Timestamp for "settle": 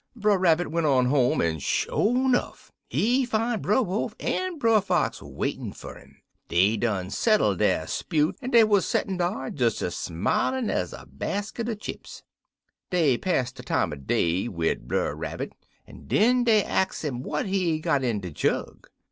7.11-7.55